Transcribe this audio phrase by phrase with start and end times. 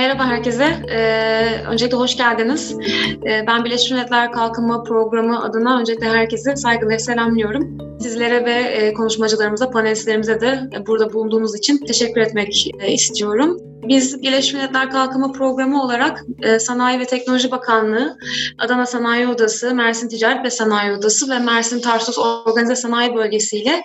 [0.00, 0.64] Merhaba herkese.
[0.90, 2.76] Ee, öncelikle hoş geldiniz.
[3.26, 7.78] Ee, ben Birleşmiş Milletler Kalkınma Programı adına öncelikle herkese saygılar selamlıyorum.
[8.00, 13.56] Sizlere ve e, konuşmacılarımıza, panelistlerimize de e, burada bulunduğumuz için teşekkür etmek e, istiyorum.
[13.88, 18.16] Biz Birleşmiş Milletler Kalkınma Programı olarak e, Sanayi ve Teknoloji Bakanlığı,
[18.58, 23.82] Adana Sanayi Odası, Mersin Ticaret ve Sanayi Odası ve Mersin Tarsus Organize Sanayi Bölgesi ile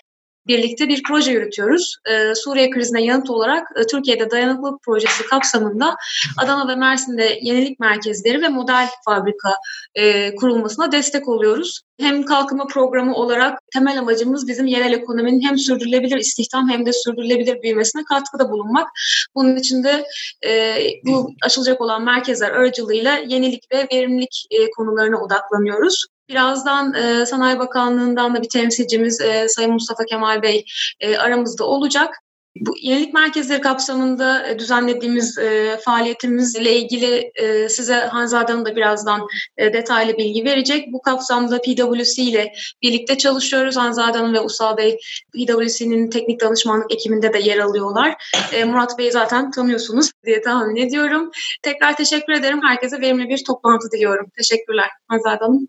[0.47, 1.97] birlikte bir proje yürütüyoruz.
[2.09, 5.95] Ee, Suriye krizine yanıt olarak e, Türkiye'de dayanıklılık projesi kapsamında
[6.37, 9.53] Adana ve Mersin'de yenilik merkezleri ve model fabrika
[9.95, 11.81] e, kurulmasına destek oluyoruz.
[11.99, 17.61] Hem kalkınma programı olarak temel amacımız bizim yerel ekonominin hem sürdürülebilir istihdam hem de sürdürülebilir
[17.61, 18.87] büyümesine katkıda bulunmak.
[19.35, 20.05] Bunun için de
[20.47, 26.05] e, bu açılacak olan merkezler aracılığıyla yenilik ve verimlilik e, konularına odaklanıyoruz.
[26.29, 30.65] Birazdan e, Sanayi Bakanlığı'ndan da bir temsilcimiz e, Sayın Mustafa Kemal Bey
[30.99, 32.15] e, aramızda olacak.
[32.59, 39.27] Bu yenilik merkezleri kapsamında e, düzenlediğimiz e, faaliyetimizle ilgili e, size Hanzade Hanım da birazdan
[39.57, 40.93] e, detaylı bilgi verecek.
[40.93, 43.77] Bu kapsamda PwC ile birlikte çalışıyoruz.
[43.77, 44.97] Hanzade Hanım ve Usal Bey
[45.33, 48.15] PwC'nin teknik danışmanlık ekibinde de yer alıyorlar.
[48.53, 51.31] E, Murat Bey'i zaten tanıyorsunuz diye tahmin ediyorum.
[51.61, 52.61] Tekrar teşekkür ederim.
[52.63, 54.25] Herkese verimli bir toplantı diliyorum.
[54.37, 55.67] Teşekkürler Hanzade Hanım.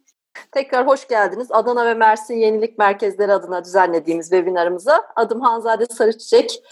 [0.52, 1.48] Tekrar hoş geldiniz.
[1.50, 5.04] Adana ve Mersin Yenilik Merkezleri adına düzenlediğimiz webinarımıza.
[5.16, 6.62] Adım Hanzade Sarıçiçek.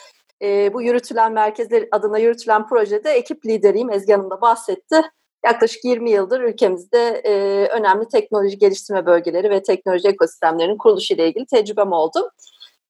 [0.43, 3.91] E, bu yürütülen merkezler adına yürütülen projede ekip lideriyim.
[3.91, 5.03] Ezgi Hanım da bahsetti.
[5.45, 7.33] Yaklaşık 20 yıldır ülkemizde e,
[7.67, 12.31] önemli teknoloji geliştirme bölgeleri ve teknoloji ekosistemlerinin kuruluşu ile ilgili tecrübem oldu.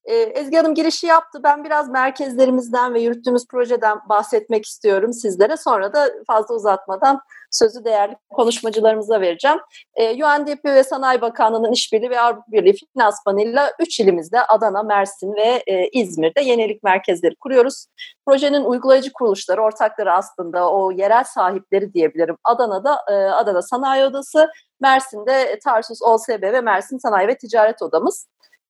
[0.04, 1.40] E, Ezgi Hanım girişi yaptı.
[1.44, 5.56] Ben biraz merkezlerimizden ve yürüttüğümüz projeden bahsetmek istiyorum sizlere.
[5.56, 9.58] Sonra da fazla uzatmadan sözü değerli konuşmacılarımıza vereceğim.
[9.94, 15.62] E, UNDP ve Sanayi Bakanlığı'nın işbirliği ve Avrupa Birliği finansmanıyla 3 ilimizde Adana, Mersin ve
[15.66, 17.86] e, İzmir'de yenilik merkezleri kuruyoruz.
[18.26, 22.36] Projenin uygulayıcı kuruluşları, ortakları aslında o yerel sahipleri diyebilirim.
[22.44, 24.48] Adana'da e, Adana Sanayi Odası,
[24.80, 28.26] Mersin'de Tarsus OSB ve Mersin Sanayi ve Ticaret Odamız.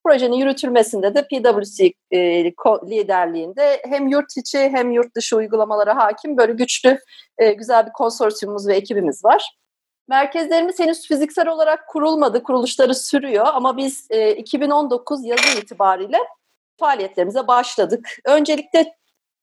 [0.06, 2.44] Projenin yürütülmesinde de PwC e,
[2.90, 6.98] liderliğinde hem yurt içi hem yurt dışı uygulamalara hakim böyle güçlü,
[7.38, 9.56] e, güzel bir konsorsiyumumuz ve ekibimiz var.
[10.08, 16.18] Merkezlerimiz henüz fiziksel olarak kurulmadı, kuruluşları sürüyor ama biz e, 2019 yazı itibariyle
[16.80, 18.08] faaliyetlerimize başladık.
[18.24, 18.94] Öncelikle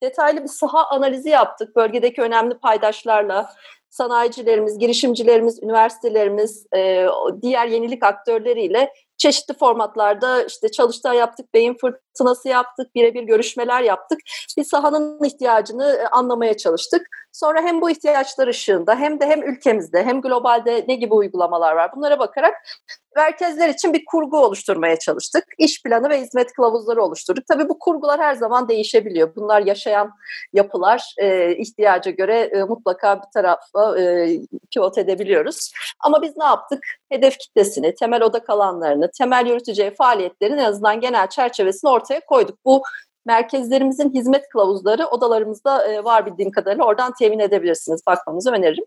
[0.04, 1.76] detaylı bir saha analizi yaptık.
[1.76, 3.54] Bölgedeki önemli paydaşlarla,
[3.90, 7.08] sanayicilerimiz, girişimcilerimiz, üniversitelerimiz, e,
[7.42, 14.20] diğer yenilik aktörleriyle çeşitli formatlarda işte çalıştay yaptık, beyin fırtınası yaptık, birebir görüşmeler yaptık.
[14.58, 17.02] Bir sahanın ihtiyacını e, anlamaya çalıştık.
[17.32, 21.92] Sonra hem bu ihtiyaçlar ışığında hem de hem ülkemizde hem globalde ne gibi uygulamalar var
[21.96, 22.54] bunlara bakarak
[23.16, 25.44] merkezler için bir kurgu oluşturmaya çalıştık.
[25.58, 27.48] İş planı ve hizmet kılavuzları oluşturduk.
[27.48, 29.36] Tabii bu kurgular her zaman değişebiliyor.
[29.36, 30.12] Bunlar yaşayan
[30.54, 34.30] yapılar e, ihtiyaca göre e, mutlaka bir tarafa e,
[34.74, 35.72] pivot edebiliyoruz.
[36.00, 36.84] Ama biz ne yaptık?
[37.12, 42.58] Hedef kitlesini, temel odak alanlarını, temel yürüteceği faaliyetlerin en azından genel çerçevesini ortaya koyduk.
[42.66, 42.82] Bu
[43.26, 48.02] merkezlerimizin hizmet kılavuzları odalarımızda e, var bildiğim kadarıyla oradan temin edebilirsiniz.
[48.08, 48.86] Bakmanızı öneririm.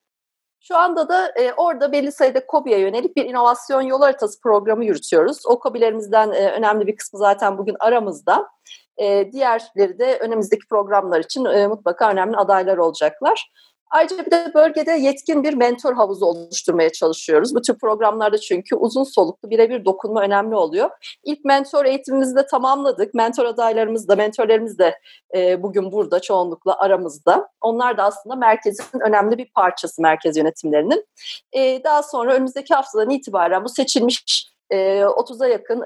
[0.60, 5.46] Şu anda da e, orada belli sayıda KOBİ'ye yönelik bir inovasyon yol haritası programı yürütüyoruz.
[5.46, 8.48] O KOBİ'lerimizden e, önemli bir kısmı zaten bugün aramızda.
[8.96, 13.50] E, diğerleri de önümüzdeki programlar için e, mutlaka önemli adaylar olacaklar.
[13.90, 17.54] Ayrıca bir de bölgede yetkin bir mentor havuzu oluşturmaya çalışıyoruz.
[17.54, 20.90] Bu tür programlarda çünkü uzun soluklu birebir dokunma önemli oluyor.
[21.24, 23.14] İlk mentor eğitimimizi de tamamladık.
[23.14, 24.94] Mentor adaylarımız da, mentorlarımız da
[25.34, 27.48] e, bugün burada çoğunlukla aramızda.
[27.60, 31.06] Onlar da aslında merkezin önemli bir parçası merkez yönetimlerinin.
[31.52, 35.84] E, daha sonra önümüzdeki haftadan itibaren bu seçilmiş 30'a yakın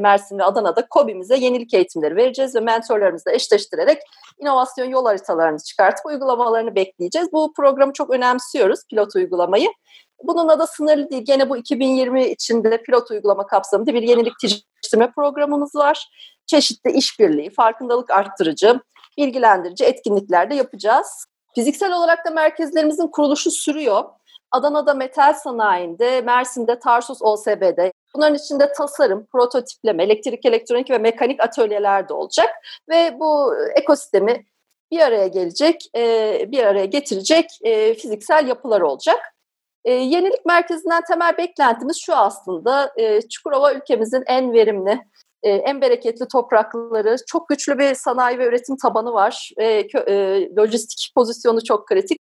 [0.00, 3.98] Mersin ve Adana'da KOBİ'mize yenilik eğitimleri vereceğiz ve mentorlarımızla eşleştirerek
[4.38, 7.32] inovasyon yol haritalarını çıkartıp uygulamalarını bekleyeceğiz.
[7.32, 9.68] Bu programı çok önemsiyoruz, pilot uygulamayı.
[10.22, 11.24] Bununla da sınırlı değil.
[11.24, 16.08] Gene bu 2020 içinde pilot uygulama kapsamında bir yenilik geliştirme programımız var.
[16.46, 18.80] Çeşitli işbirliği, farkındalık arttırıcı,
[19.18, 21.26] bilgilendirici etkinlikler de yapacağız.
[21.54, 24.04] Fiziksel olarak da merkezlerimizin kuruluşu sürüyor.
[24.50, 32.08] Adana'da metal sanayinde, Mersin'de Tarsus OSB'de, bunların içinde tasarım, prototipleme, elektrik, elektronik ve mekanik atölyeler
[32.08, 32.50] de olacak
[32.88, 34.44] ve bu ekosistemi
[34.90, 35.90] bir araya gelecek,
[36.52, 37.50] bir araya getirecek
[37.98, 39.18] fiziksel yapılar olacak.
[39.84, 42.94] Yenilik merkezinden temel beklentimiz şu aslında,
[43.30, 45.00] Çukurova ülkemizin en verimli,
[45.42, 49.50] en bereketli toprakları, çok güçlü bir sanayi ve üretim tabanı var,
[50.58, 52.18] lojistik pozisyonu çok kritik.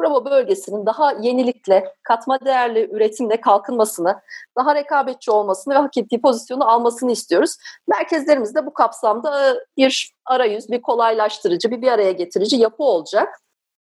[0.00, 4.20] Çukurova bölgesinin daha yenilikle, katma değerli üretimle kalkınmasını,
[4.58, 7.56] daha rekabetçi olmasını ve hak ettiği pozisyonu almasını istiyoruz.
[7.88, 13.40] Merkezlerimizde bu kapsamda bir arayüz, bir kolaylaştırıcı, bir bir araya getirici yapı olacak.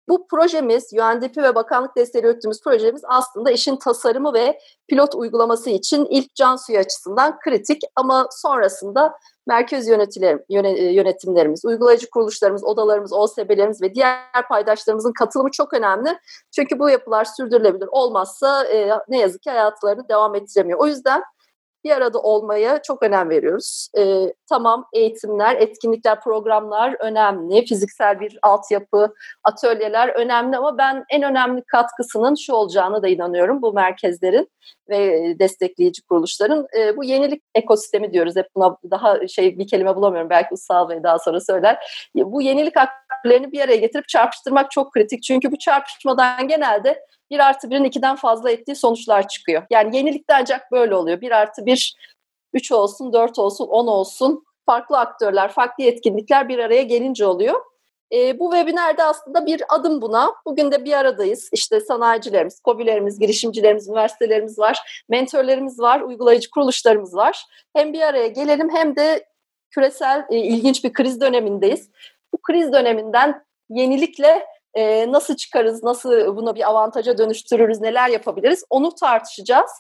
[0.09, 4.59] Bu projemiz, UNDP ve bakanlık desteği yürüttüğümüz projemiz aslında işin tasarımı ve
[4.89, 9.15] pilot uygulaması için ilk can suyu açısından kritik ama sonrasında
[9.49, 16.19] merkez yönetimlerimiz, uygulayıcı kuruluşlarımız, odalarımız, OSB'lerimiz ve diğer paydaşlarımızın katılımı çok önemli.
[16.55, 20.79] Çünkü bu yapılar sürdürülebilir olmazsa e, ne yazık ki hayatlarını devam ettiremiyor.
[20.79, 21.23] O yüzden
[21.85, 23.89] bir arada olmaya çok önem veriyoruz.
[23.99, 27.65] Ee, tamam eğitimler, etkinlikler, programlar önemli.
[27.65, 29.15] Fiziksel bir altyapı,
[29.45, 34.51] atölyeler önemli ama ben en önemli katkısının şu olacağını da inanıyorum bu merkezlerin
[34.89, 36.67] ve destekleyici kuruluşların.
[36.79, 38.37] E, bu yenilik ekosistemi diyoruz.
[38.37, 40.31] Hep buna daha şey bir kelime bulamıyorum.
[40.31, 41.79] Belki Ussal Bey daha sonra söyler.
[42.15, 45.23] Bu yenilik aktörlerini bir araya getirip çarpıştırmak çok kritik.
[45.23, 49.63] Çünkü bu çarpışmadan genelde bir artı birin ikiden fazla ettiği sonuçlar çıkıyor.
[49.71, 51.21] Yani yenilikte ancak böyle oluyor.
[51.21, 51.97] Bir artı bir,
[52.53, 54.45] üç olsun, dört olsun, on olsun.
[54.67, 57.61] Farklı aktörler, farklı etkinlikler bir araya gelince oluyor.
[58.13, 60.35] E, bu webinerde aslında bir adım buna.
[60.47, 61.49] Bugün de bir aradayız.
[61.53, 67.45] İşte sanayicilerimiz, kobilerimiz, girişimcilerimiz, üniversitelerimiz var, mentorlarımız var, uygulayıcı kuruluşlarımız var.
[67.77, 69.25] Hem bir araya gelelim hem de
[69.71, 71.91] küresel e, ilginç bir kriz dönemindeyiz.
[72.33, 78.95] Bu kriz döneminden yenilikle e, nasıl çıkarız, nasıl bunu bir avantaja dönüştürürüz, neler yapabiliriz onu
[78.95, 79.71] tartışacağız.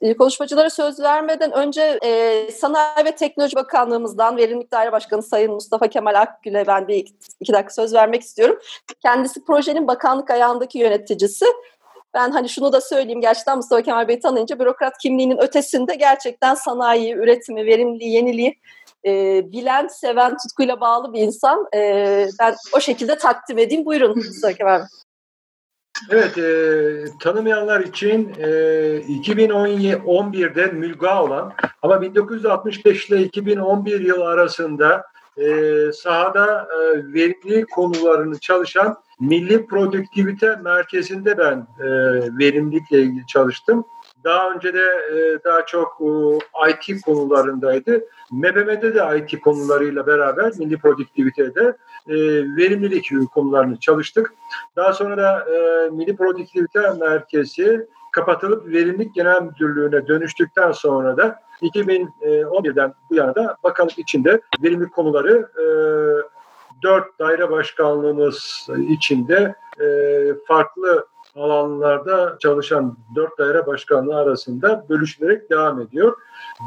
[0.00, 5.88] E, konuşmacılara söz vermeden önce e, Sanayi ve Teknoloji Bakanlığımızdan Verimlilik Daire Başkanı Sayın Mustafa
[5.88, 8.58] Kemal Akgül'e ben bir iki, iki dakika söz vermek istiyorum.
[9.02, 11.46] Kendisi projenin bakanlık ayağındaki yöneticisi.
[12.14, 17.14] Ben hani şunu da söyleyeyim gerçekten Mustafa Kemal Bey tanıyınca bürokrat kimliğinin ötesinde gerçekten sanayi,
[17.14, 18.58] üretimi, verimliliği, yeniliği
[19.06, 21.66] e, bilen, seven, tutkuyla bağlı bir insan.
[21.74, 23.84] E, ben o şekilde takdim edeyim.
[23.84, 24.86] Buyurun Mustafa Kemal Bey.
[26.10, 28.48] Evet, e, tanımayanlar için e,
[29.00, 31.52] 2011'de mülga olan
[31.82, 35.04] ama 1965 ile 2011 yıl arasında
[35.36, 35.46] e,
[35.92, 41.88] sahada e, verimli konularını çalışan Milli Produktivite Merkezi'nde ben e,
[42.38, 43.84] verimlilikle ilgili çalıştım.
[44.24, 48.04] Daha önce de e, daha çok e, IT konularındaydı.
[48.32, 51.76] MBM'de de IT konularıyla beraber milli produktivitede
[52.08, 52.14] e,
[52.56, 54.34] verimlilik konularını çalıştık.
[54.76, 62.94] Daha sonra da e, Milli Produktivite Merkezi kapatılıp Verimlilik Genel Müdürlüğü'ne dönüştükten sonra da 2011'den
[63.10, 65.64] bu yana da bakanlık içinde verimlilik konuları e,
[66.82, 69.86] dört daire başkanlığımız içinde e,
[70.46, 76.16] farklı alanlarda çalışan dört daire başkanlığı arasında bölüşülerek devam ediyor.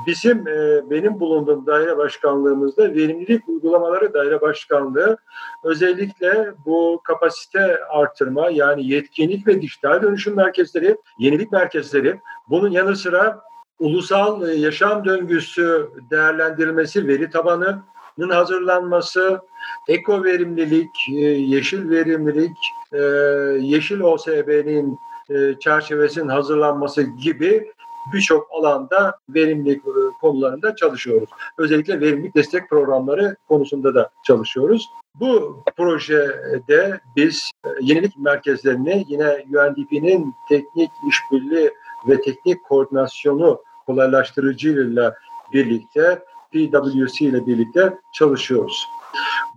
[0.07, 5.17] Bizim e, benim bulunduğum daire başkanlığımızda verimlilik uygulamaları daire başkanlığı
[5.63, 12.19] özellikle bu kapasite artırma yani yetkinlik ve dijital dönüşüm merkezleri, yenilik merkezleri
[12.49, 13.41] bunun yanı sıra
[13.79, 17.83] ulusal e, yaşam döngüsü değerlendirilmesi, veri tabanının
[18.21, 19.39] hazırlanması,
[19.87, 22.57] eko verimlilik, e, yeşil verimlilik,
[22.93, 22.99] e,
[23.59, 24.97] yeşil OSB'nin
[25.29, 27.71] e, çerçevesinin hazırlanması gibi
[28.13, 29.81] birçok alanda verimlilik
[30.21, 31.29] konularında çalışıyoruz.
[31.57, 34.89] Özellikle verimlilik destek programları konusunda da çalışıyoruz.
[35.19, 37.51] Bu projede biz
[37.81, 41.71] yenilik merkezlerini yine UNDP'nin teknik işbirliği
[42.07, 45.15] ve teknik koordinasyonu kolaylaştırıcıyla
[45.53, 46.23] birlikte
[46.53, 48.87] PwC ile birlikte çalışıyoruz.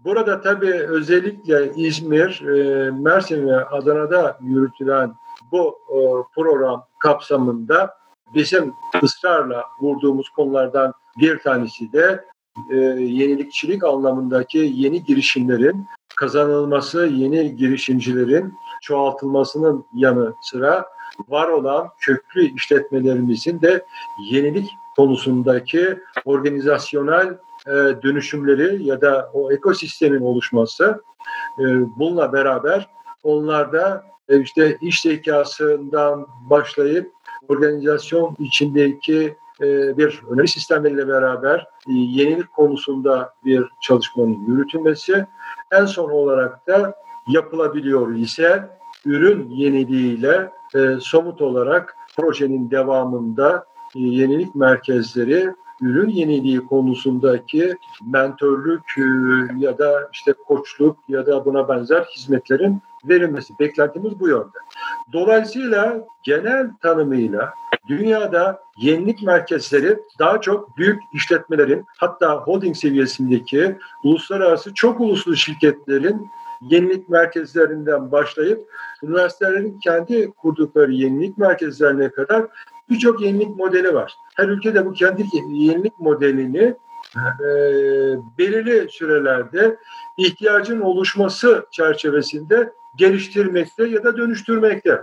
[0.04, 5.14] Burada tabii özellikle İzmir, e, Mersin ve Adana'da yürütülen
[5.52, 5.98] bu e,
[6.34, 7.94] program kapsamında
[8.34, 12.24] bizim ısrarla vurduğumuz konulardan bir tanesi de
[12.70, 20.84] e, yenilikçilik anlamındaki yeni girişimlerin kazanılması, yeni girişimcilerin çoğaltılmasının yanı sıra
[21.28, 23.84] var olan köklü işletmelerimizin de
[24.30, 27.72] yenilik konusundaki organizasyonel e,
[28.02, 31.02] dönüşümleri ya da o ekosistemin oluşması
[31.60, 31.64] e,
[31.98, 32.88] bununla beraber
[33.22, 37.12] onlarda e, işte iş zekasından başlayıp
[37.48, 39.36] organizasyon içindeki
[39.96, 45.26] bir öneri sistemleriyle beraber yenilik konusunda bir çalışmanın yürütülmesi
[45.72, 46.94] en son olarak da
[47.28, 48.70] yapılabiliyor ise
[49.04, 50.50] ürün yeniliğiyle
[51.00, 55.50] somut olarak projenin devamında yenilik merkezleri
[55.80, 57.74] ürün yeniliği konusundaki
[58.06, 59.02] mentörlük e,
[59.58, 63.54] ya da işte koçluk ya da buna benzer hizmetlerin verilmesi.
[63.60, 64.58] Beklentimiz bu yönde.
[65.12, 67.54] Dolayısıyla genel tanımıyla
[67.88, 76.26] dünyada yenilik merkezleri daha çok büyük işletmelerin hatta holding seviyesindeki uluslararası çok uluslu şirketlerin
[76.62, 78.68] yenilik merkezlerinden başlayıp
[79.02, 82.46] üniversitelerin kendi kurdukları yenilik merkezlerine kadar
[82.90, 84.14] birçok yenilik modeli var.
[84.36, 86.74] Her ülkede bu kendi yenilik modelini
[87.16, 87.48] e,
[88.38, 89.76] belirli sürelerde
[90.18, 95.02] ihtiyacın oluşması çerçevesinde geliştirmekte ya da dönüştürmekte.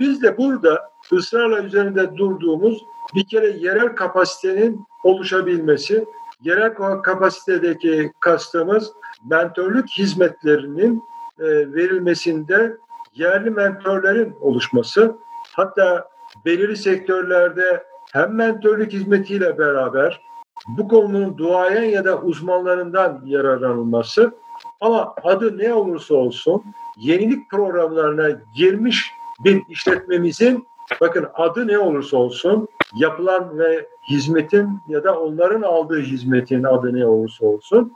[0.00, 6.04] Biz de burada ısrarla üzerinde durduğumuz bir kere yerel kapasitenin oluşabilmesi,
[6.42, 8.92] yerel kapasitedeki kastımız
[9.30, 11.02] mentörlük hizmetlerinin
[11.38, 12.76] e, verilmesinde
[13.14, 15.16] yerli mentörlerin oluşması,
[15.52, 16.08] hatta
[16.44, 20.20] belirli sektörlerde hem mentörlük hizmetiyle beraber
[20.68, 24.34] bu konunun duayen ya da uzmanlarından yararlanılması.
[24.80, 26.62] Ama adı ne olursa olsun
[26.96, 29.10] yenilik programlarına girmiş
[29.44, 30.66] bir işletmemizin
[31.00, 37.06] bakın adı ne olursa olsun yapılan ve hizmetin ya da onların aldığı hizmetin adı ne
[37.06, 37.92] olursa olsun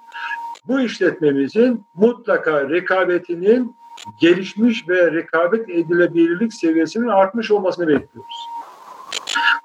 [0.69, 3.77] bu işletmemizin mutlaka rekabetinin
[4.21, 8.37] gelişmiş ve rekabet edilebilirlik seviyesinin artmış olmasını bekliyoruz.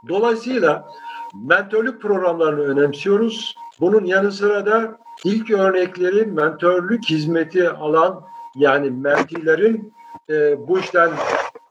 [0.07, 0.87] Dolayısıyla
[1.33, 3.55] mentörlük programlarını önemsiyoruz.
[3.79, 8.23] Bunun yanı sıra da ilk örnekleri mentörlük hizmeti alan
[8.55, 9.93] yani mentilerin
[10.29, 11.09] e, bu işten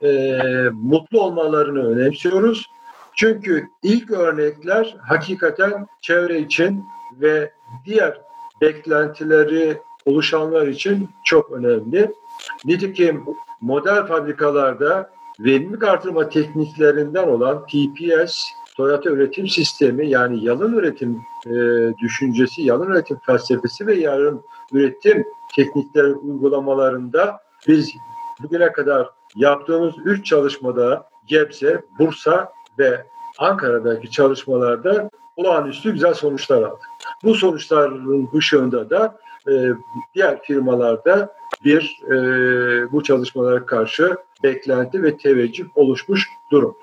[0.03, 0.39] e,
[0.73, 2.67] mutlu olmalarını önemsiyoruz.
[3.15, 6.85] Çünkü ilk örnekler hakikaten çevre için
[7.21, 7.53] ve
[7.87, 8.21] diğer
[8.61, 12.13] beklentileri oluşanlar için çok önemli.
[12.65, 13.25] Nitekim
[13.61, 15.11] model fabrikalarda
[15.41, 18.45] verimlilik artırma tekniklerinden olan TPS,
[18.77, 21.53] Toyota üretim sistemi yani yalın üretim e,
[21.99, 25.25] düşüncesi, yalın üretim felsefesi ve yarın üretim
[25.57, 27.95] teknikleri uygulamalarında biz
[28.43, 33.07] bugüne kadar yaptığımız üç çalışmada Gebze, Bursa ve
[33.39, 36.85] Ankara'daki çalışmalarda olağanüstü güzel sonuçlar aldık.
[37.25, 39.19] Bu sonuçların ışığında da
[39.49, 39.53] e,
[40.15, 42.13] diğer firmalarda bir e,
[42.93, 46.77] bu çalışmalara karşı beklenti ve teveccüh oluşmuş durum.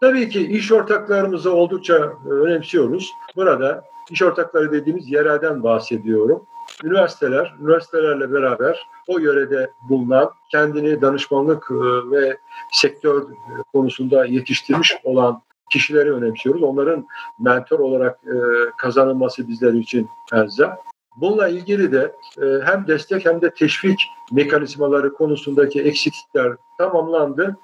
[0.00, 3.10] Tabii ki iş ortaklarımızı oldukça önemsiyoruz.
[3.36, 6.46] Burada iş ortakları dediğimiz yerelden bahsediyorum.
[6.84, 11.74] Üniversiteler, üniversitelerle beraber o yörede bulunan kendini danışmanlık e,
[12.10, 12.36] ve
[12.72, 13.26] sektör
[13.72, 16.62] konusunda yetiştirmiş olan kişileri önemsiyoruz.
[16.62, 17.06] Onların
[17.40, 18.36] mentor olarak e,
[18.78, 20.76] kazanılması bizler için elzem.
[21.16, 24.00] Bununla ilgili de e, hem destek hem de teşvik
[24.32, 27.56] mekanizmaları konusundaki eksiklikler tamamlandı.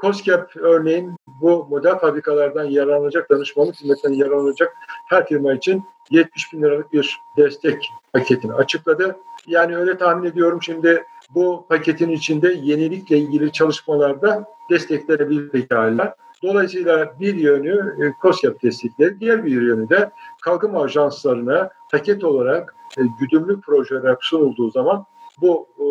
[0.00, 4.72] COSGAP örneğin bu model fabrikalardan yararlanacak, danışmanlık hizmetinden yararlanacak
[5.08, 9.16] her firma için 70 bin liralık bir destek paketini açıkladı.
[9.46, 16.14] Yani öyle tahmin ediyorum şimdi bu paketin içinde yenilikle ilgili çalışmalarda desteklenebilir pekala.
[16.42, 20.10] Dolayısıyla bir yönü e, COSGAP destekleri, diğer bir yönü de
[20.42, 25.04] kalkınma ajanslarına paket olarak e, güdümlü projeler sunulduğu zaman
[25.40, 25.84] bu e,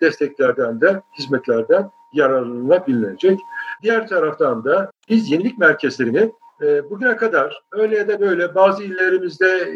[0.00, 3.38] desteklerden de hizmetlerden yararlanabilecek.
[3.82, 9.74] Diğer taraftan da biz yenilik merkezlerini e, bugüne kadar öyle ya da böyle bazı illerimizde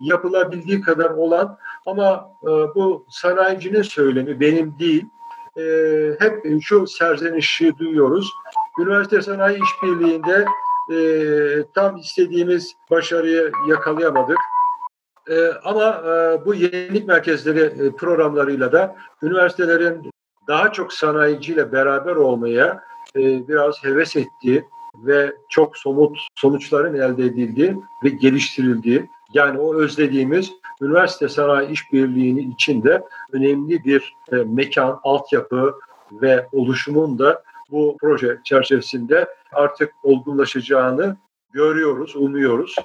[0.00, 5.04] yapılabildiği kadar olan ama e, bu sanayicinin söylemi benim değil.
[5.58, 5.62] E,
[6.18, 8.32] hep şu serzenişi duyuyoruz.
[8.80, 10.44] Üniversite Sanayi İşbirliği'nde
[10.92, 10.98] e,
[11.74, 14.38] tam istediğimiz başarıyı yakalayamadık.
[15.64, 16.02] Ama
[16.46, 20.10] bu yenilik merkezleri programlarıyla da üniversitelerin
[20.48, 22.80] daha çok sanayiciyle beraber olmaya
[23.16, 24.64] e, biraz heves ettiği
[24.96, 33.02] ve çok somut sonuçların elde edildiği ve geliştirildiği yani o özlediğimiz üniversite sanayi işbirliğinin içinde
[33.32, 35.74] önemli bir e, mekan, altyapı
[36.12, 41.16] ve oluşumun da bu proje çerçevesinde artık olgunlaşacağını
[41.52, 42.76] görüyoruz, umuyoruz.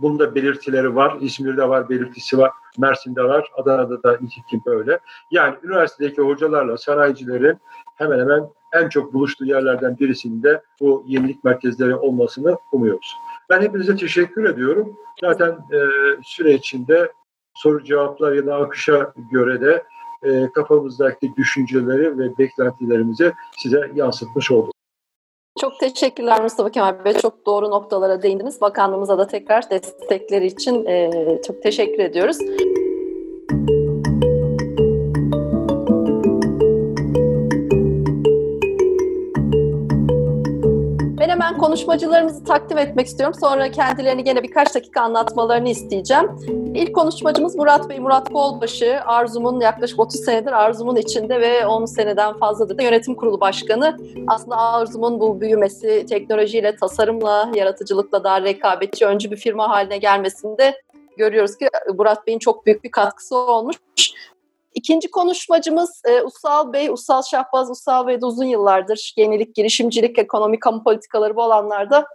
[0.00, 1.16] Bunda belirtileri var.
[1.20, 2.50] İzmir'de var, belirtisi var.
[2.78, 3.50] Mersin'de var.
[3.56, 4.98] Adana'da da nitekim böyle.
[5.30, 7.58] Yani üniversitedeki hocalarla sanayicilerin
[7.96, 13.14] hemen hemen en çok buluştuğu yerlerden birisinde bu yenilik merkezleri olmasını umuyoruz.
[13.50, 14.96] Ben hepinize teşekkür ediyorum.
[15.20, 15.78] Zaten e,
[16.22, 17.12] süre içinde
[17.54, 19.84] soru cevaplar ya da akışa göre de
[20.22, 24.79] e, kafamızdaki düşünceleri ve beklentilerimizi size yansıtmış olduk.
[25.60, 27.12] Çok teşekkürler Mustafa Kemal Bey.
[27.12, 28.60] Çok doğru noktalara değindiniz.
[28.60, 30.86] Bakanlığımıza da tekrar destekleri için
[31.46, 32.38] çok teşekkür ediyoruz.
[41.40, 43.36] Hemen konuşmacılarımızı takdim etmek istiyorum.
[43.40, 46.30] Sonra kendilerini gene birkaç dakika anlatmalarını isteyeceğim.
[46.74, 49.00] İlk konuşmacımız Murat Bey, Murat Kolbaşı.
[49.06, 53.96] Arzum'un yaklaşık 30 senedir Arzum'un içinde ve 10 seneden fazladır da yönetim kurulu başkanı.
[54.26, 60.82] Aslında Arzum'un bu büyümesi teknolojiyle, tasarımla, yaratıcılıkla daha rekabetçi, öncü bir firma haline gelmesinde
[61.16, 61.68] görüyoruz ki
[61.98, 63.76] Murat Bey'in çok büyük bir katkısı olmuş.
[64.74, 70.58] İkinci konuşmacımız e, Usal Bey, Usal Şahbaz Usal Bey de uzun yıllardır yenilik, girişimcilik, ekonomi,
[70.58, 72.06] kamu politikaları bu alanlarda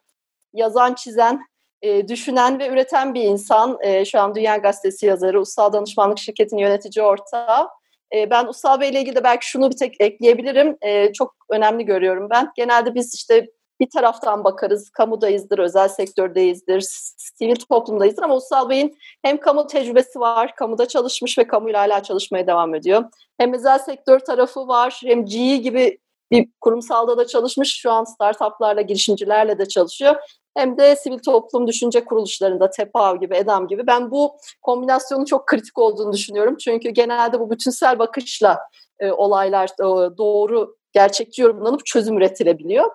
[0.53, 1.41] yazan, çizen,
[1.81, 3.77] e, düşünen ve üreten bir insan.
[3.81, 7.67] E, şu an Dünya Gazetesi yazarı, Usal Danışmanlık Şirketi'nin yönetici ortağı.
[8.15, 10.77] E, ben Usta Bey ile ilgili de belki şunu bir tek ekleyebilirim.
[10.81, 12.51] E, çok önemli görüyorum ben.
[12.55, 13.47] Genelde biz işte
[13.79, 14.89] bir taraftan bakarız.
[14.89, 16.81] Kamudayızdır, özel sektördeyizdir,
[17.17, 22.47] sivil toplumdayızdır ama Usta Bey'in hem kamu tecrübesi var, kamuda çalışmış ve kamuyla hala çalışmaya
[22.47, 23.03] devam ediyor.
[23.37, 25.99] Hem özel sektör tarafı var, hem GE gibi
[26.31, 27.75] bir kurumsalda da çalışmış.
[27.81, 30.15] Şu an startuplarla, girişimcilerle de çalışıyor.
[30.57, 33.87] Hem de sivil toplum düşünce kuruluşlarında TEPAV gibi, EDAM gibi.
[33.87, 36.57] Ben bu kombinasyonun çok kritik olduğunu düşünüyorum.
[36.57, 38.59] Çünkü genelde bu bütünsel bakışla
[38.99, 42.91] e, olaylar e, doğru, gerçekçi yorumlanıp çözüm üretilebiliyor.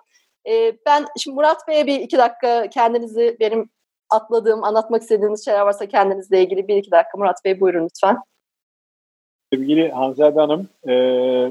[0.49, 3.69] E, ben şimdi Murat Bey'e bir iki dakika kendinizi benim
[4.09, 7.17] atladığım, anlatmak istediğiniz şeyler varsa kendinizle ilgili bir iki dakika.
[7.17, 8.17] Murat Bey buyurun lütfen.
[9.53, 10.93] Sevgili Hanzade Hanım, e,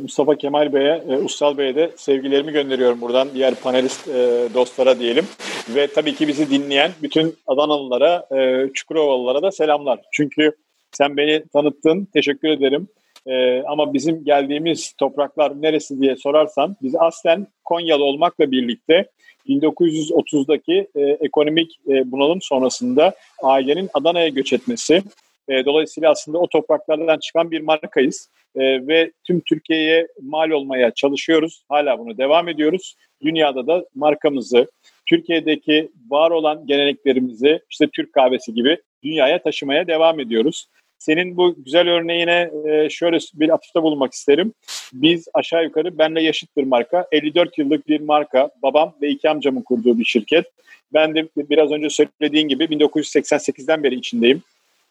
[0.03, 5.25] Mustafa Kemal Bey'e, e, Ustal Bey'e de sevgilerimi gönderiyorum buradan diğer panelist e, dostlara diyelim.
[5.69, 10.01] Ve tabii ki bizi dinleyen bütün Adanalılara, e, Çukurovalılara da selamlar.
[10.13, 10.53] Çünkü
[10.93, 12.89] sen beni tanıttın, teşekkür ederim.
[13.27, 19.07] E, ama bizim geldiğimiz topraklar neresi diye sorarsan, biz aslen Konyalı olmakla birlikte
[19.49, 25.03] 1930'daki e, ekonomik e, bunalım sonrasında ailenin Adana'ya göç etmesi,
[25.49, 31.63] e, dolayısıyla aslında o topraklardan çıkan bir markayız e, ve tüm Türkiye'ye mal olmaya çalışıyoruz.
[31.69, 32.97] Hala bunu devam ediyoruz.
[33.23, 34.67] Dünyada da markamızı,
[35.07, 40.67] Türkiye'deki var olan geleneklerimizi işte Türk kahvesi gibi dünyaya taşımaya devam ediyoruz.
[41.01, 44.53] Senin bu güzel örneğine e, şöyle bir atıfta bulmak isterim.
[44.93, 49.99] Biz aşağı yukarı benle yaşıt marka, 54 yıllık bir marka, babam ve iki amcamın kurduğu
[49.99, 50.47] bir şirket.
[50.95, 54.43] Ben de biraz önce söylediğin gibi 1988'den beri içindeyim.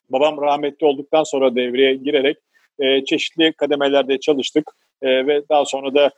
[0.09, 2.37] Babam rahmetli olduktan sonra devreye girerek
[2.79, 6.11] e, çeşitli kademelerde çalıştık e, ve daha sonra da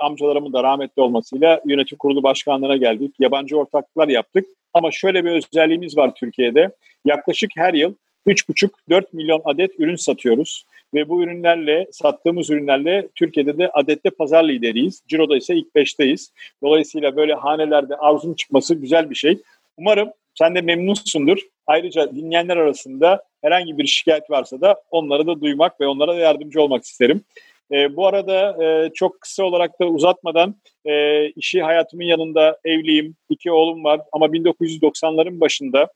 [0.00, 3.14] amcalarımın da rahmetli olmasıyla yönetim kurulu başkanlığına geldik.
[3.18, 4.46] Yabancı ortaklıklar yaptık.
[4.74, 6.70] Ama şöyle bir özelliğimiz var Türkiye'de.
[7.04, 7.94] Yaklaşık her yıl
[8.26, 10.66] 3,5-4 milyon adet ürün satıyoruz.
[10.94, 15.02] Ve bu ürünlerle, sattığımız ürünlerle Türkiye'de de adette pazar lideriyiz.
[15.08, 16.30] Ciro'da ise ilk 5'teyiz.
[16.62, 19.38] Dolayısıyla böyle hanelerde arzun çıkması güzel bir şey.
[19.76, 21.38] Umarım sen de memnunsundur.
[21.66, 26.62] Ayrıca dinleyenler arasında herhangi bir şikayet varsa da onları da duymak ve onlara da yardımcı
[26.62, 27.24] olmak isterim.
[27.72, 33.52] E, bu arada e, çok kısa olarak da uzatmadan e, işi hayatımın yanında evliyim, iki
[33.52, 35.88] oğlum var ama 1990'ların başında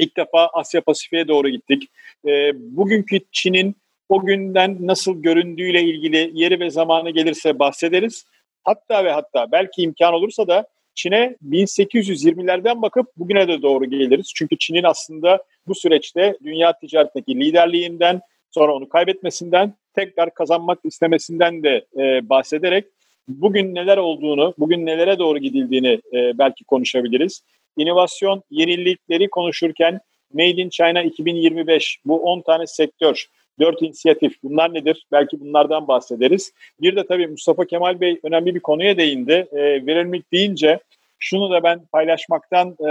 [0.00, 1.90] ilk defa Asya Pasifik'e doğru gittik.
[2.28, 3.76] E, bugünkü Çin'in
[4.08, 8.24] o günden nasıl göründüğüyle ilgili yeri ve zamanı gelirse bahsederiz.
[8.64, 14.32] Hatta ve hatta belki imkan olursa da Çin'e 1820'lerden bakıp bugüne de doğru geliriz.
[14.34, 21.86] Çünkü Çin'in aslında bu süreçte dünya ticaretindeki liderliğinden sonra onu kaybetmesinden tekrar kazanmak istemesinden de
[21.98, 22.84] e, bahsederek
[23.28, 27.42] bugün neler olduğunu, bugün nelere doğru gidildiğini e, belki konuşabiliriz.
[27.80, 30.00] İnovasyon yenilikleri konuşurken
[30.34, 33.26] Made in China 2025 bu 10 tane sektör,
[33.60, 35.06] 4 inisiyatif bunlar nedir?
[35.12, 36.52] Belki bunlardan bahsederiz.
[36.80, 39.48] Bir de tabii Mustafa Kemal Bey önemli bir konuya değindi.
[39.52, 40.80] E, verimlilik deyince
[41.18, 42.90] şunu da ben paylaşmaktan e,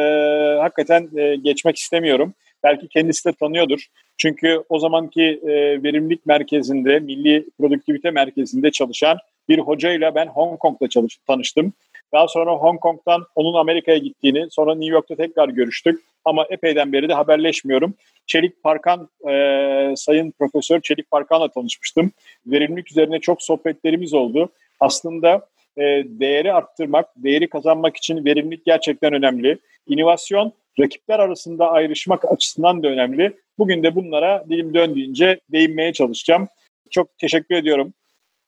[0.60, 2.34] hakikaten e, geçmek istemiyorum.
[2.64, 3.86] Belki kendisi de tanıyordur.
[4.18, 9.18] Çünkü o zamanki e, verimlilik merkezinde, milli produktivite merkezinde çalışan
[9.50, 11.74] bir hocayla ben Hong Kong'da çalış, tanıştım.
[12.14, 16.02] Daha sonra Hong Kong'dan onun Amerika'ya gittiğini, sonra New York'ta tekrar görüştük.
[16.26, 17.94] Ama epeyden beri de haberleşmiyorum.
[18.28, 22.12] Çelik Parkan, e, Sayın Profesör Çelik Parkan'la tanışmıştım.
[22.48, 24.50] Verimlilik üzerine çok sohbetlerimiz oldu.
[24.80, 29.58] Aslında e, değeri arttırmak, değeri kazanmak için verimlilik gerçekten önemli.
[29.88, 33.34] İnovasyon rakipler arasında ayrışmak açısından da önemli.
[33.58, 36.48] Bugün de bunlara dilim döndüğünce değinmeye çalışacağım.
[36.90, 37.94] Çok teşekkür ediyorum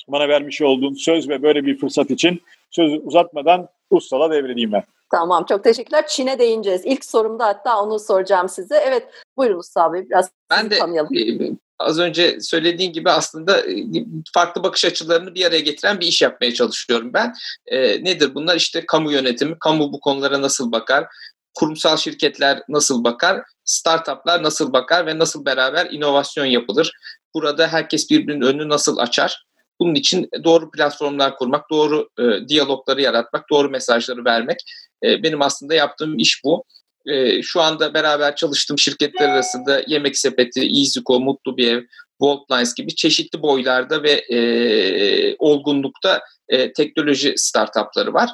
[0.08, 2.41] bana vermiş olduğun söz ve böyle bir fırsat için.
[2.71, 4.84] Sözü uzatmadan Ustal'a devredeyim ben.
[5.12, 6.07] Tamam çok teşekkürler.
[6.07, 6.81] Çin'e değineceğiz.
[6.86, 8.75] İlk sorumda hatta onu soracağım size.
[8.75, 9.07] Evet
[9.38, 11.17] buyurun Usta abi biraz ben de tanıyalım.
[11.17, 13.86] E, az önce söylediğin gibi aslında e,
[14.34, 17.34] farklı bakış açılarını bir araya getiren bir iş yapmaya çalışıyorum ben.
[17.67, 18.55] E, nedir bunlar?
[18.55, 21.07] İşte kamu yönetimi, kamu bu konulara nasıl bakar?
[21.53, 26.91] kurumsal şirketler nasıl bakar, startuplar nasıl bakar ve nasıl beraber inovasyon yapılır?
[27.34, 29.45] Burada herkes birbirinin önünü nasıl açar?
[29.81, 34.57] Bunun için doğru platformlar kurmak, doğru e, diyalogları yaratmak, doğru mesajları vermek
[35.03, 36.63] e, benim aslında yaptığım iş bu.
[37.05, 41.83] E, şu anda beraber çalıştığım şirketler arasında Yemek Sepeti, EasyCo, Mutlu Bir Ev,
[42.21, 48.29] Voltlines gibi çeşitli boylarda ve e, olgunlukta e, teknoloji startupları var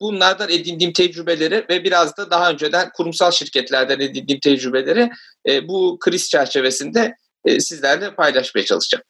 [0.00, 5.10] bunlardan edindiğim tecrübeleri ve biraz da daha önceden kurumsal şirketlerden edindiğim tecrübeleri
[5.48, 9.04] e, bu kriz çerçevesinde e, sizlerle paylaşmaya çalışacağım.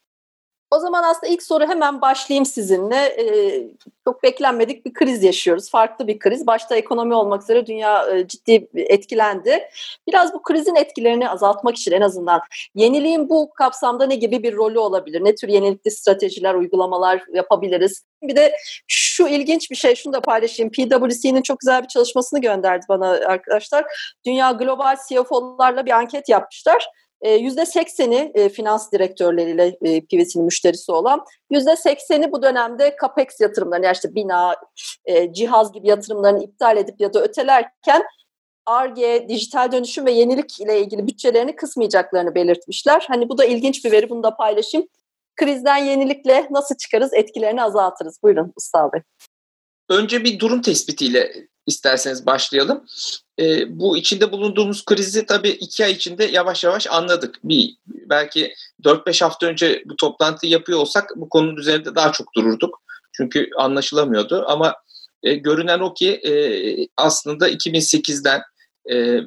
[0.71, 2.97] O zaman aslında ilk soru hemen başlayayım sizinle.
[2.97, 3.67] Ee,
[4.05, 5.71] çok beklenmedik bir kriz yaşıyoruz.
[5.71, 6.47] Farklı bir kriz.
[6.47, 9.69] Başta ekonomi olmak üzere dünya e, ciddi etkilendi.
[10.09, 12.41] Biraz bu krizin etkilerini azaltmak için en azından
[12.75, 15.25] yeniliğin bu kapsamda ne gibi bir rolü olabilir?
[15.25, 18.05] Ne tür yenilikli stratejiler, uygulamalar yapabiliriz?
[18.23, 20.73] Bir de şu ilginç bir şey, şunu da paylaşayım.
[20.73, 23.85] PwC'nin çok güzel bir çalışmasını gönderdi bana arkadaşlar.
[24.27, 26.89] Dünya global CFO'larla bir anket yapmışlar.
[27.23, 34.15] %80'i e, finans direktörleriyle e, PVC'nin müşterisi olan %80'i bu dönemde CAPEX yatırımlarını yani işte
[34.15, 34.57] bina,
[35.05, 38.03] e, cihaz gibi yatırımlarını iptal edip ya da ötelerken
[38.67, 43.05] ARGE, dijital dönüşüm ve yenilik ile ilgili bütçelerini kısmayacaklarını belirtmişler.
[43.09, 44.89] Hani bu da ilginç bir veri, bunu da paylaşayım.
[45.37, 48.23] Krizden yenilikle nasıl çıkarız, etkilerini azaltırız?
[48.23, 49.01] Buyurun Mustafa Bey.
[49.89, 52.85] Önce bir durum tespitiyle isterseniz başlayalım.
[53.41, 57.35] E, bu içinde bulunduğumuz krizi tabii iki ay içinde yavaş yavaş anladık.
[57.45, 62.83] Bir belki 4-5 hafta önce bu toplantıyı yapıyor olsak bu konunun üzerinde daha çok dururduk.
[63.13, 64.75] Çünkü anlaşılamıyordu ama
[65.23, 66.33] e, görünen o ki e,
[66.97, 68.43] aslında 2008'den
[68.91, 69.21] e,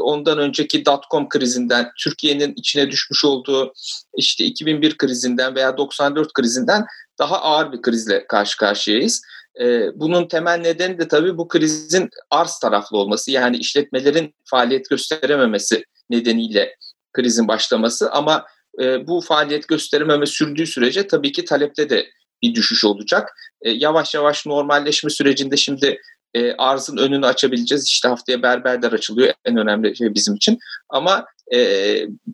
[0.00, 3.72] ondan önceki dotcom krizinden, Türkiye'nin içine düşmüş olduğu
[4.16, 6.84] işte 2001 krizinden veya 94 krizinden
[7.18, 9.22] daha ağır bir krizle karşı karşıyayız.
[9.60, 15.84] Ee, bunun temel nedeni de tabii bu krizin arz taraflı olması yani işletmelerin faaliyet gösterememesi
[16.10, 16.76] nedeniyle
[17.12, 18.46] krizin başlaması ama
[18.80, 22.06] e, bu faaliyet gösterememe sürdüğü sürece tabii ki talepte de
[22.42, 23.28] bir düşüş olacak.
[23.62, 26.00] E, yavaş yavaş normalleşme sürecinde şimdi
[26.34, 27.84] e, arzın önünü açabileceğiz.
[27.84, 30.58] İşte haftaya berberler açılıyor en önemli şey bizim için.
[30.88, 31.26] Ama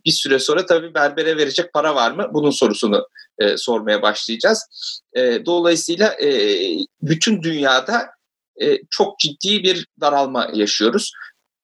[0.05, 2.29] bir süre sonra tabii berbere verecek para var mı?
[2.33, 3.07] Bunun sorusunu
[3.39, 4.65] e, sormaya başlayacağız.
[5.13, 6.29] E, dolayısıyla e,
[7.01, 8.07] bütün dünyada
[8.61, 11.11] e, çok ciddi bir daralma yaşıyoruz.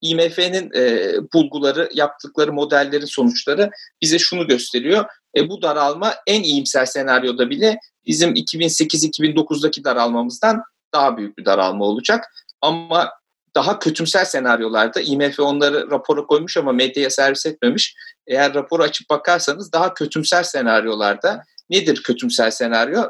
[0.02, 3.70] IMF'nin e, bulguları, yaptıkları modellerin sonuçları
[4.02, 5.06] bize şunu gösteriyor.
[5.38, 10.62] E, bu daralma en iyimser senaryoda bile bizim 2008-2009'daki daralmamızdan
[10.94, 12.26] daha büyük bir daralma olacak.
[12.62, 13.10] Ama
[13.56, 17.96] daha kötümsel senaryolarda IMF onları rapora koymuş ama medyaya servis etmemiş.
[18.28, 23.04] Eğer raporu açıp bakarsanız daha kötümsel senaryolarda nedir kötümsel senaryo?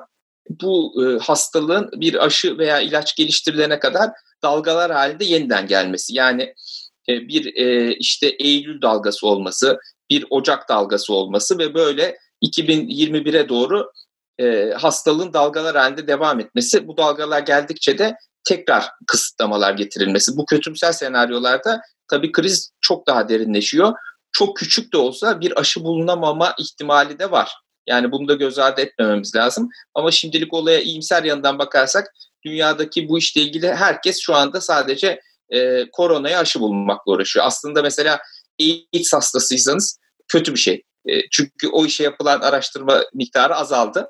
[0.50, 4.10] Bu e, hastalığın bir aşı veya ilaç geliştirilene kadar
[4.44, 6.16] dalgalar halinde yeniden gelmesi.
[6.16, 6.54] Yani
[7.10, 13.92] e, bir e, işte Eylül dalgası olması, bir Ocak dalgası olması ve böyle 2021'e doğru
[14.40, 16.88] e, hastalığın dalgalar halinde devam etmesi.
[16.88, 20.38] Bu dalgalar geldikçe de tekrar kısıtlamalar getirilmesi.
[20.38, 23.94] Bu kötümsel senaryolarda tabii kriz çok daha derinleşiyor.
[24.32, 27.52] Çok küçük de olsa bir aşı bulunamama ihtimali de var.
[27.88, 29.70] Yani bunu da göz ardı etmememiz lazım.
[29.94, 32.14] Ama şimdilik olaya iyimser yanından bakarsak
[32.46, 37.46] dünyadaki bu işle ilgili herkes şu anda sadece e, koronaya aşı bulmakla uğraşıyor.
[37.46, 38.20] Aslında mesela
[38.60, 40.84] AIDS hastasıysanız kötü bir şey.
[41.10, 44.08] E, çünkü o işe yapılan araştırma miktarı azaldı.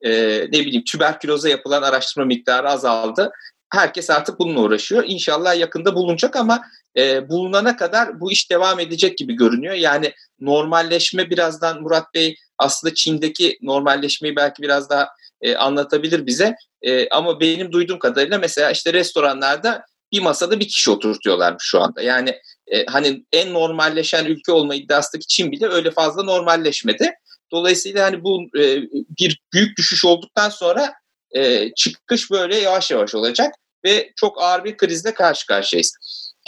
[0.00, 0.10] E,
[0.52, 3.32] ne bileyim tüberküloza yapılan araştırma miktarı azaldı
[3.72, 5.04] herkes artık bununla uğraşıyor.
[5.06, 6.62] İnşallah yakında bulunacak ama
[6.96, 9.74] e, bulunana kadar bu iş devam edecek gibi görünüyor.
[9.74, 15.08] Yani normalleşme birazdan Murat Bey aslında Çin'deki normalleşmeyi belki biraz daha
[15.40, 16.54] e, anlatabilir bize.
[16.82, 22.02] E, ama benim duyduğum kadarıyla mesela işte restoranlarda bir masada bir kişi oturtuyorlarmış şu anda.
[22.02, 27.14] Yani e, hani en normalleşen ülke olma iddiasındaki Çin bile öyle fazla normalleşmedi.
[27.52, 28.82] Dolayısıyla hani bu e,
[29.18, 30.92] bir büyük düşüş olduktan sonra
[31.30, 35.96] e, çıkış böyle yavaş yavaş olacak ve çok ağır bir krizle karşı karşıyayız.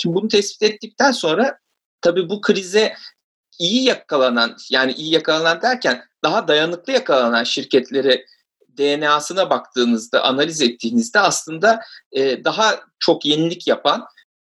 [0.02, 1.58] Şimdi bunu tespit ettikten sonra
[2.00, 2.94] tabii bu krize
[3.58, 8.26] iyi yakalanan yani iyi yakalanan derken daha dayanıklı yakalanan şirketleri
[8.78, 11.80] DNA'sına baktığınızda, analiz ettiğinizde aslında
[12.12, 14.04] e, daha çok yenilik yapan,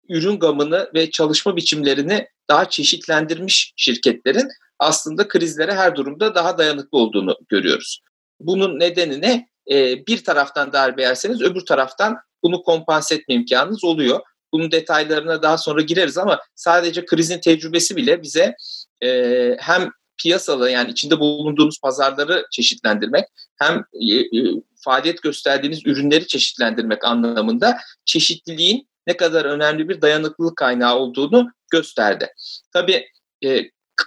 [0.09, 4.49] ürün gamını ve çalışma biçimlerini daha çeşitlendirmiş şirketlerin
[4.79, 8.01] aslında krizlere her durumda daha dayanıklı olduğunu görüyoruz.
[8.41, 9.49] Bunun nedeni ne?
[9.71, 14.21] E, bir taraftan darbe yerseniz öbür taraftan bunu kompanse etme imkanınız oluyor.
[14.53, 18.57] Bunun detaylarına daha sonra gireriz ama sadece krizin tecrübesi bile bize
[19.05, 19.91] e, hem
[20.23, 23.25] piyasalı yani içinde bulunduğunuz pazarları çeşitlendirmek
[23.57, 24.53] hem e, e,
[24.85, 32.33] faaliyet gösterdiğiniz ürünleri çeşitlendirmek anlamında çeşitliliğin ne kadar önemli bir dayanıklılık kaynağı olduğunu gösterdi.
[32.73, 33.09] Tabii
[33.45, 33.63] e,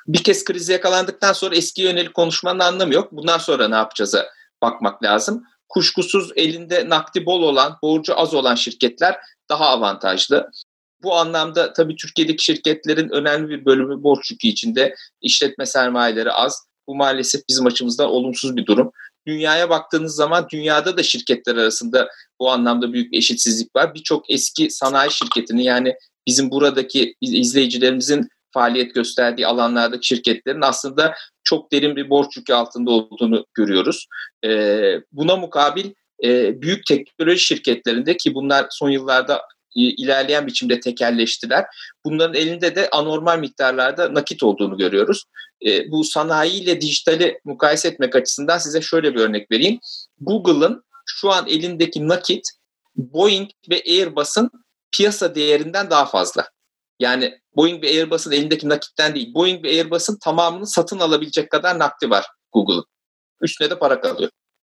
[0.07, 3.11] bir kez krize yakalandıktan sonra eski yönelik konuşmanın anlamı yok.
[3.11, 4.29] Bundan sonra ne yapacağız'a
[4.61, 9.17] bakmak lazım kuşkusuz elinde nakdi bol olan, borcu az olan şirketler
[9.49, 10.51] daha avantajlı.
[11.03, 14.95] Bu anlamda tabii Türkiye'deki şirketlerin önemli bir bölümü borç yükü içinde.
[15.21, 16.65] işletme sermayeleri az.
[16.87, 18.91] Bu maalesef bizim açımızdan olumsuz bir durum.
[19.27, 22.07] Dünyaya baktığınız zaman dünyada da şirketler arasında
[22.39, 23.93] bu anlamda büyük eşitsizlik var.
[23.93, 25.95] Birçok eski sanayi şirketini yani
[26.27, 33.45] bizim buradaki izleyicilerimizin faaliyet gösterdiği alanlardaki şirketlerin aslında çok derin bir borç yükü altında olduğunu
[33.53, 34.07] görüyoruz.
[34.45, 34.49] E,
[35.11, 35.91] buna mukabil
[36.23, 39.41] e, büyük teknoloji şirketlerinde ki bunlar son yıllarda
[39.75, 41.65] ilerleyen biçimde tekelleştiler.
[42.05, 45.23] Bunların elinde de anormal miktarlarda nakit olduğunu görüyoruz.
[45.65, 49.79] E, bu sanayi ile dijitali mukayese etmek açısından size şöyle bir örnek vereyim.
[50.19, 52.49] Google'ın şu an elindeki nakit
[52.95, 54.49] Boeing ve Airbus'un
[54.91, 56.49] piyasa değerinden daha fazla.
[57.01, 62.09] Yani Boeing ve Airbus'un elindeki nakitten değil, Boeing ve Airbus'un tamamını satın alabilecek kadar nakdi
[62.09, 62.85] var Google'ın.
[63.41, 64.29] Üstüne de para kalıyor.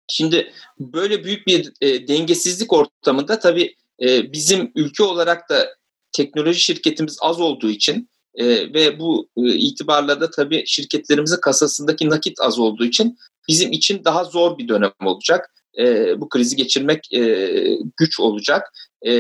[0.09, 5.69] Şimdi böyle büyük bir e, dengesizlik ortamında tabii e, bizim ülke olarak da
[6.13, 12.41] teknoloji şirketimiz az olduğu için e, ve bu e, itibarla da tabii şirketlerimizin kasasındaki nakit
[12.41, 15.55] az olduğu için bizim için daha zor bir dönem olacak.
[15.79, 17.53] E, bu krizi geçirmek e,
[17.97, 18.73] güç olacak.
[19.03, 19.13] E,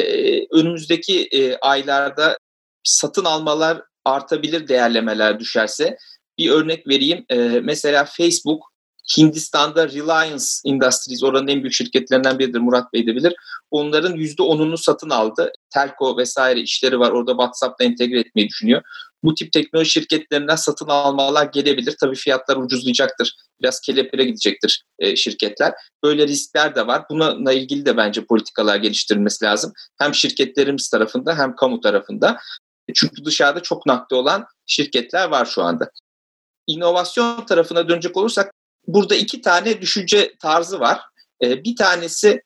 [0.50, 2.36] önümüzdeki e, aylarda
[2.84, 5.96] satın almalar artabilir değerlemeler düşerse.
[6.38, 7.24] Bir örnek vereyim.
[7.28, 8.70] E, mesela Facebook
[9.18, 13.34] Hindistan'da Reliance Industries oranın en büyük şirketlerinden biridir Murat Bey de bilir.
[13.70, 15.52] Onların %10'unu satın aldı.
[15.70, 17.10] Telco vesaire işleri var.
[17.10, 18.82] Orada WhatsApp'la entegre etmeyi düşünüyor.
[19.22, 21.96] Bu tip teknoloji şirketlerinden satın almalar gelebilir.
[22.00, 23.36] Tabii fiyatlar ucuzlayacaktır.
[23.60, 25.72] Biraz kelepire gidecektir e, şirketler.
[26.04, 27.02] Böyle riskler de var.
[27.10, 29.72] Bununla ilgili de bence politikalar geliştirilmesi lazım.
[29.98, 32.38] Hem şirketlerimiz tarafında hem kamu tarafında.
[32.94, 35.90] Çünkü dışarıda çok nakde olan şirketler var şu anda.
[36.66, 38.54] İnovasyon tarafına dönecek olursak
[38.86, 41.00] burada iki tane düşünce tarzı var.
[41.42, 42.42] E, bir tanesi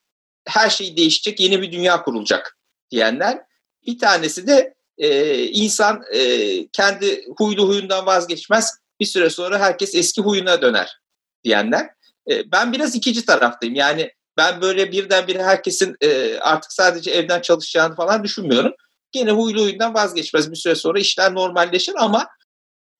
[0.47, 2.59] her şey değişecek, yeni bir dünya kurulacak
[2.90, 3.38] diyenler.
[3.87, 6.20] Bir tanesi de e, insan e,
[6.68, 8.79] kendi huylu huyundan vazgeçmez.
[9.01, 11.01] Bir süre sonra herkes eski huyuna döner
[11.44, 11.90] diyenler.
[12.31, 13.75] E, ben biraz ikinci taraftayım.
[13.75, 18.73] Yani ben böyle birdenbire herkesin e, artık sadece evden çalışacağını falan düşünmüyorum.
[19.14, 20.50] Gene huylu huyundan vazgeçmez.
[20.50, 22.27] Bir süre sonra işler normalleşir ama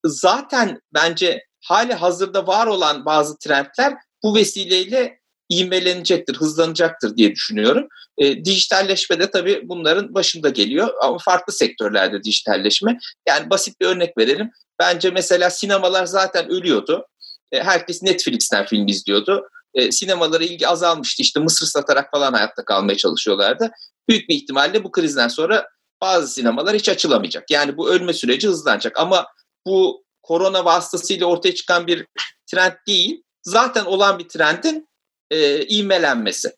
[0.07, 5.21] zaten bence hali hazırda var olan bazı trendler bu vesileyle
[5.53, 7.89] ivmelenecektir, hızlanacaktır diye düşünüyorum.
[8.19, 12.99] E, dijitalleşme de tabii bunların başında geliyor ama farklı sektörlerde dijitalleşme.
[13.29, 14.51] Yani basit bir örnek verelim.
[14.79, 17.07] Bence mesela sinemalar zaten ölüyordu.
[17.53, 19.49] E, herkes Netflix'ten film izliyordu.
[19.75, 21.23] E, sinemalara ilgi azalmıştı.
[21.23, 23.71] İşte mısır satarak falan hayatta kalmaya çalışıyorlardı.
[24.09, 25.69] Büyük bir ihtimalle bu krizden sonra
[26.05, 27.51] bazı sinemalar hiç açılamayacak.
[27.51, 29.01] Yani bu ölme süreci hızlanacak.
[29.01, 29.27] Ama
[29.67, 32.07] bu korona vasıtasıyla ortaya çıkan bir
[32.47, 33.23] trend değil.
[33.43, 34.89] Zaten olan bir trendin
[35.31, 36.53] e, ivmelenmesi.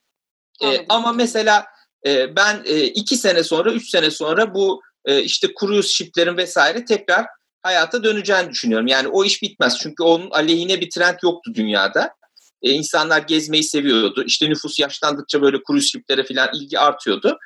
[0.62, 1.66] E, ama mesela
[2.06, 6.85] e, ben e, iki sene sonra, üç sene sonra bu e, işte cruise shiplerin vesaire
[6.85, 7.26] tekrar
[7.62, 8.87] hayata döneceğini düşünüyorum.
[8.87, 9.78] Yani o iş bitmez.
[9.82, 12.14] Çünkü onun aleyhine bir trend yoktu dünyada.
[12.62, 14.24] E, insanlar gezmeyi seviyordu.
[14.26, 17.38] İşte nüfus yaşlandıkça böyle cruise shiplere falan ilgi artıyordu.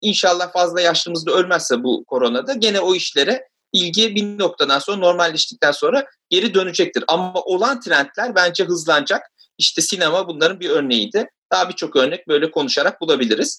[0.00, 6.06] İnşallah fazla yaşlımızda ölmezse bu koronada gene o işlere ilgi bir noktadan sonra normalleştikten sonra
[6.30, 7.04] geri dönecektir.
[7.08, 9.22] Ama olan trendler bence hızlanacak.
[9.58, 11.30] İşte sinema bunların bir örneğiydi.
[11.52, 13.58] Daha birçok örnek böyle konuşarak bulabiliriz.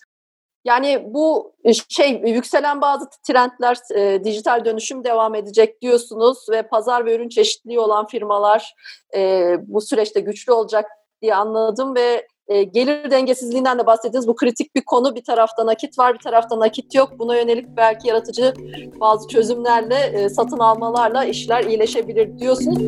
[0.66, 7.06] Yani bu e, şey yükselen bazı trendler e, dijital dönüşüm devam edecek diyorsunuz ve pazar
[7.06, 8.74] ve ürün çeşitliliği olan firmalar
[9.16, 10.86] e, bu süreçte güçlü olacak
[11.22, 14.28] diye anladım ve e, gelir dengesizliğinden de bahsettiniz.
[14.28, 15.16] Bu kritik bir konu.
[15.16, 17.20] Bir tarafta nakit var, bir tarafta nakit yok.
[17.20, 18.54] Buna yönelik belki yaratıcı
[19.00, 22.80] bazı çözümlerle, e, satın almalarla işler iyileşebilir diyorsunuz.